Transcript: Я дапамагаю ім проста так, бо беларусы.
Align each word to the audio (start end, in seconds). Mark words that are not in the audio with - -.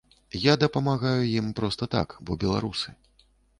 Я 0.43 0.53
дапамагаю 0.63 1.21
ім 1.41 1.51
проста 1.61 1.91
так, 1.95 2.17
бо 2.29 2.41
беларусы. 2.47 2.99